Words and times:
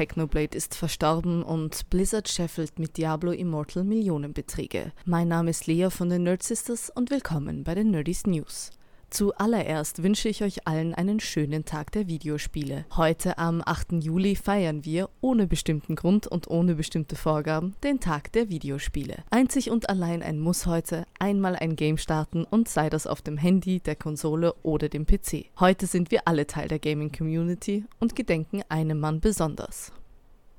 Technoblade 0.00 0.56
ist 0.56 0.76
verstorben 0.76 1.42
und 1.42 1.90
Blizzard 1.90 2.26
scheffelt 2.26 2.78
mit 2.78 2.96
Diablo 2.96 3.32
Immortal 3.32 3.84
Millionenbeträge. 3.84 4.92
Mein 5.04 5.28
Name 5.28 5.50
ist 5.50 5.66
Lea 5.66 5.90
von 5.90 6.08
den 6.08 6.22
Nerd 6.22 6.42
Sisters 6.42 6.88
und 6.88 7.10
willkommen 7.10 7.64
bei 7.64 7.74
den 7.74 7.90
Nerdies 7.90 8.26
News. 8.26 8.70
Zuallererst 9.10 10.04
wünsche 10.04 10.28
ich 10.28 10.44
euch 10.44 10.68
allen 10.68 10.94
einen 10.94 11.18
schönen 11.18 11.64
Tag 11.64 11.90
der 11.90 12.06
Videospiele. 12.06 12.84
Heute 12.96 13.38
am 13.38 13.60
8. 13.64 14.04
Juli 14.04 14.36
feiern 14.36 14.84
wir, 14.84 15.10
ohne 15.20 15.48
bestimmten 15.48 15.96
Grund 15.96 16.28
und 16.28 16.48
ohne 16.48 16.76
bestimmte 16.76 17.16
Vorgaben, 17.16 17.74
den 17.82 17.98
Tag 17.98 18.30
der 18.32 18.48
Videospiele. 18.48 19.16
Einzig 19.30 19.70
und 19.70 19.90
allein 19.90 20.22
ein 20.22 20.38
Muss 20.38 20.66
heute, 20.66 21.06
einmal 21.18 21.56
ein 21.56 21.74
Game 21.74 21.98
starten 21.98 22.44
und 22.44 22.68
sei 22.68 22.88
das 22.88 23.08
auf 23.08 23.20
dem 23.20 23.36
Handy, 23.36 23.80
der 23.80 23.96
Konsole 23.96 24.54
oder 24.62 24.88
dem 24.88 25.06
PC. 25.06 25.46
Heute 25.58 25.86
sind 25.86 26.12
wir 26.12 26.28
alle 26.28 26.46
Teil 26.46 26.68
der 26.68 26.78
Gaming 26.78 27.10
Community 27.10 27.84
und 27.98 28.14
gedenken 28.14 28.62
einem 28.68 29.00
Mann 29.00 29.20
besonders. 29.20 29.92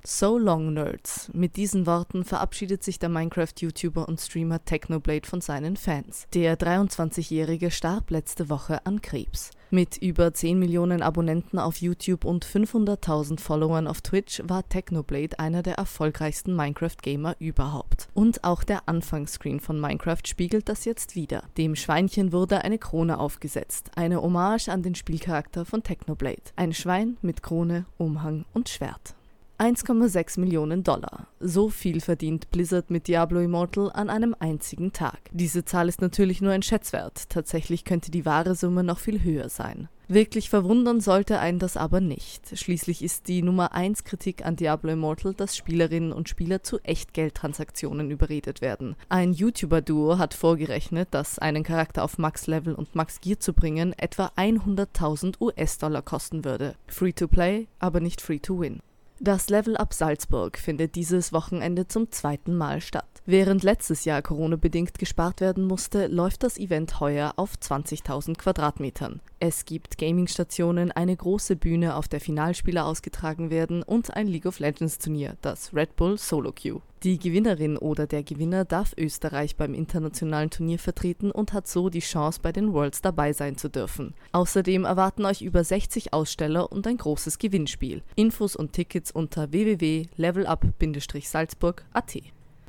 So 0.03 0.37
long, 0.37 0.73
Nerds. 0.73 1.29
Mit 1.31 1.57
diesen 1.57 1.85
Worten 1.85 2.25
verabschiedet 2.25 2.83
sich 2.83 2.97
der 2.97 3.09
Minecraft-YouTuber 3.09 4.07
und 4.07 4.19
Streamer 4.19 4.65
Technoblade 4.65 5.27
von 5.27 5.41
seinen 5.41 5.77
Fans. 5.77 6.25
Der 6.33 6.57
23-Jährige 6.57 7.69
starb 7.69 8.09
letzte 8.09 8.49
Woche 8.49 8.83
an 8.85 9.01
Krebs. 9.01 9.51
Mit 9.69 9.97
über 9.97 10.33
10 10.33 10.59
Millionen 10.59 11.01
Abonnenten 11.01 11.59
auf 11.59 11.77
YouTube 11.77 12.25
und 12.25 12.45
500.000 12.45 13.39
Followern 13.39 13.87
auf 13.87 14.01
Twitch 14.01 14.41
war 14.45 14.67
Technoblade 14.67 15.39
einer 15.39 15.61
der 15.61 15.75
erfolgreichsten 15.75 16.55
Minecraft-Gamer 16.55 17.35
überhaupt. 17.39 18.09
Und 18.13 18.43
auch 18.43 18.63
der 18.63 18.89
Anfangsscreen 18.89 19.59
von 19.59 19.79
Minecraft 19.79 20.23
spiegelt 20.25 20.67
das 20.67 20.83
jetzt 20.83 21.15
wieder. 21.15 21.43
Dem 21.57 21.75
Schweinchen 21.75 22.33
wurde 22.33 22.63
eine 22.63 22.79
Krone 22.79 23.19
aufgesetzt, 23.19 23.91
eine 23.95 24.21
Hommage 24.21 24.67
an 24.67 24.81
den 24.81 24.95
Spielcharakter 24.95 25.63
von 25.63 25.83
Technoblade. 25.83 26.41
Ein 26.55 26.73
Schwein 26.73 27.17
mit 27.21 27.43
Krone, 27.43 27.85
Umhang 27.97 28.45
und 28.53 28.67
Schwert. 28.67 29.15
1,6 29.61 30.39
Millionen 30.39 30.81
Dollar. 30.81 31.27
So 31.39 31.69
viel 31.69 32.01
verdient 32.01 32.49
Blizzard 32.49 32.89
mit 32.89 33.07
Diablo 33.07 33.41
Immortal 33.41 33.91
an 33.93 34.09
einem 34.09 34.35
einzigen 34.39 34.91
Tag. 34.91 35.19
Diese 35.31 35.63
Zahl 35.63 35.87
ist 35.87 36.01
natürlich 36.01 36.41
nur 36.41 36.51
ein 36.51 36.63
Schätzwert. 36.63 37.29
Tatsächlich 37.29 37.85
könnte 37.85 38.09
die 38.09 38.25
wahre 38.25 38.55
Summe 38.55 38.83
noch 38.83 38.97
viel 38.97 39.23
höher 39.23 39.49
sein. 39.49 39.87
Wirklich 40.07 40.49
verwundern 40.49 40.99
sollte 40.99 41.39
einen 41.39 41.59
das 41.59 41.77
aber 41.77 42.01
nicht. 42.01 42.57
Schließlich 42.57 43.03
ist 43.03 43.27
die 43.27 43.43
Nummer 43.43 43.73
1 43.73 44.03
Kritik 44.03 44.43
an 44.43 44.55
Diablo 44.55 44.93
Immortal, 44.93 45.35
dass 45.35 45.55
Spielerinnen 45.55 46.11
und 46.11 46.27
Spieler 46.27 46.63
zu 46.63 46.79
Echtgeldtransaktionen 46.79 48.09
überredet 48.09 48.61
werden. 48.61 48.95
Ein 49.09 49.31
YouTuber-Duo 49.31 50.17
hat 50.17 50.33
vorgerechnet, 50.33 51.09
dass 51.11 51.37
einen 51.37 51.63
Charakter 51.63 52.03
auf 52.03 52.17
Max-Level 52.17 52.73
und 52.73 52.95
Max-Gear 52.95 53.39
zu 53.39 53.53
bringen 53.53 53.93
etwa 53.95 54.31
100.000 54.35 55.39
US-Dollar 55.39 56.01
kosten 56.01 56.45
würde. 56.45 56.73
Free 56.87 57.13
to 57.13 57.27
play, 57.27 57.67
aber 57.77 57.99
nicht 57.99 58.21
free 58.21 58.39
to 58.39 58.59
win. 58.59 58.81
Das 59.23 59.51
Level 59.51 59.77
Up 59.77 59.93
Salzburg 59.93 60.57
findet 60.57 60.95
dieses 60.95 61.31
Wochenende 61.31 61.87
zum 61.87 62.11
zweiten 62.11 62.57
Mal 62.57 62.81
statt. 62.81 63.05
Während 63.27 63.61
letztes 63.61 64.03
Jahr 64.03 64.23
Corona-bedingt 64.23 64.97
gespart 64.97 65.41
werden 65.41 65.63
musste, 65.63 66.07
läuft 66.07 66.41
das 66.41 66.57
Event 66.57 66.99
heuer 66.99 67.33
auf 67.35 67.53
20.000 67.53 68.35
Quadratmetern. 68.35 69.21
Es 69.43 69.65
gibt 69.65 69.97
Gaming-Stationen, 69.97 70.91
eine 70.91 71.17
große 71.17 71.55
Bühne, 71.55 71.95
auf 71.95 72.07
der 72.07 72.21
Finalspiele 72.21 72.85
ausgetragen 72.85 73.49
werden 73.49 73.81
und 73.81 74.15
ein 74.15 74.27
League 74.27 74.45
of 74.45 74.59
Legends 74.59 74.99
Turnier, 74.99 75.35
das 75.41 75.73
Red 75.73 75.95
Bull 75.95 76.19
Solo 76.19 76.51
Queue. 76.51 76.79
Die 77.01 77.17
Gewinnerin 77.17 77.75
oder 77.75 78.05
der 78.05 78.21
Gewinner 78.21 78.65
darf 78.65 78.93
Österreich 78.95 79.55
beim 79.55 79.73
internationalen 79.73 80.51
Turnier 80.51 80.77
vertreten 80.77 81.31
und 81.31 81.53
hat 81.53 81.67
so 81.67 81.89
die 81.89 82.01
Chance, 82.01 82.39
bei 82.43 82.51
den 82.51 82.71
Worlds 82.71 83.01
dabei 83.01 83.33
sein 83.33 83.57
zu 83.57 83.67
dürfen. 83.67 84.13
Außerdem 84.31 84.85
erwarten 84.85 85.25
euch 85.25 85.41
über 85.41 85.63
60 85.63 86.13
Aussteller 86.13 86.71
und 86.71 86.85
ein 86.85 86.97
großes 86.97 87.39
Gewinnspiel. 87.39 88.03
Infos 88.15 88.55
und 88.55 88.73
Tickets 88.73 89.09
unter 89.09 89.51
www.levelup-salzburg.at. 89.51 92.17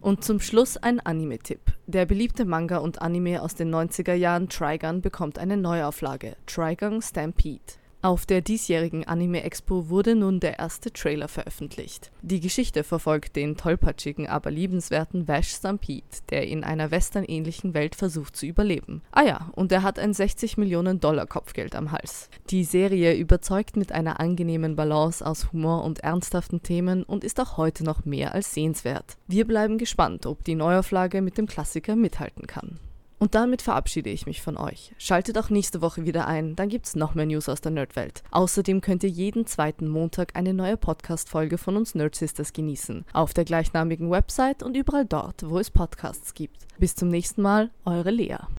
Und 0.03 0.25
zum 0.25 0.41
Schluss 0.41 0.77
ein 0.77 0.99
Anime-Tipp. 0.99 1.61
Der 1.87 2.07
beliebte 2.07 2.45
Manga 2.45 2.79
und 2.79 3.01
Anime 3.01 3.41
aus 3.41 3.55
den 3.55 3.73
90er 3.73 4.15
Jahren 4.15 4.49
Trigun 4.49 5.01
bekommt 5.01 5.39
eine 5.39 5.57
Neuauflage, 5.57 6.37
Trigun 6.45 7.01
Stampede. 7.01 7.61
Auf 8.05 8.27
der 8.27 8.41
diesjährigen 8.41 9.07
Anime 9.07 9.45
Expo 9.45 9.89
wurde 9.89 10.17
nun 10.17 10.41
der 10.41 10.59
erste 10.59 10.93
Trailer 10.93 11.29
veröffentlicht. 11.29 12.11
Die 12.21 12.41
Geschichte 12.41 12.83
verfolgt 12.83 13.37
den 13.37 13.57
tollpatschigen, 13.57 14.27
aber 14.27 14.51
liebenswerten 14.51 15.29
Vash 15.29 15.55
Stampede, 15.55 16.03
der 16.29 16.49
in 16.49 16.65
einer 16.65 16.91
westernähnlichen 16.91 17.75
Welt 17.75 17.95
versucht 17.95 18.35
zu 18.35 18.45
überleben. 18.47 19.03
Ah 19.13 19.23
ja, 19.23 19.51
und 19.53 19.71
er 19.71 19.85
hat 19.85 20.01
ein 20.01 20.15
60 20.15 20.57
Millionen 20.57 20.99
Dollar 20.99 21.29
Kopfgeld 21.29 21.77
am 21.77 21.93
Hals. 21.93 22.29
Die 22.51 22.65
Serie 22.65 23.15
überzeugt 23.15 23.77
mit 23.77 23.93
einer 23.93 24.19
angenehmen 24.19 24.75
Balance 24.75 25.25
aus 25.25 25.53
Humor 25.53 25.85
und 25.85 26.01
ernsthaften 26.01 26.61
Themen 26.65 27.05
und 27.05 27.23
ist 27.23 27.39
auch 27.39 27.57
heute 27.57 27.85
noch 27.85 28.05
mehr 28.05 28.35
als 28.35 28.53
sehenswert. 28.53 29.17
Wir 29.29 29.47
bleiben 29.47 29.79
gespannt, 29.79 30.27
ob 30.27 30.43
die 30.43 30.57
Neuauflage 30.57 31.23
mit 31.23 31.39
dem 31.39 31.47
Klassiker 31.47 31.95
mithalten 31.95 32.49
kann. 32.49 32.81
Und 33.23 33.37
damit 33.37 33.63
verabschiede 33.63 34.11
ich 34.11 34.27
mich 34.27 34.43
von 34.43 34.57
euch. 34.57 34.93
Schaltet 34.99 35.39
auch 35.39 35.49
nächste 35.49 35.81
Woche 35.81 36.05
wieder 36.05 36.27
ein, 36.27 36.57
dann 36.57 36.69
gibt's 36.69 36.97
noch 36.97 37.15
mehr 37.15 37.25
News 37.25 37.49
aus 37.49 37.61
der 37.61 37.71
Nerdwelt. 37.71 38.25
Außerdem 38.33 38.81
könnt 38.81 39.05
ihr 39.05 39.11
jeden 39.11 39.47
zweiten 39.47 39.87
Montag 39.87 40.35
eine 40.35 40.53
neue 40.53 40.77
Podcast-Folge 40.77 41.57
von 41.57 41.77
uns 41.77 41.95
Nerd 41.95 42.17
Sisters 42.17 42.53
genießen. 42.53 43.05
Auf 43.13 43.33
der 43.33 43.45
gleichnamigen 43.45 44.11
Website 44.11 44.65
und 44.65 44.77
überall 44.77 45.05
dort, 45.05 45.49
wo 45.49 45.61
es 45.61 45.71
Podcasts 45.71 46.35
gibt. 46.35 46.67
Bis 46.79 46.97
zum 46.97 47.11
nächsten 47.11 47.43
Mal, 47.43 47.71
eure 47.85 48.11
Lea. 48.11 48.39